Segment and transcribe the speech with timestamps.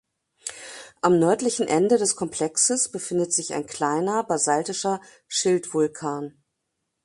[1.03, 6.41] Am nördlichen Ende des Komplexes befindet sich ein kleiner basaltischer Schildvulkan.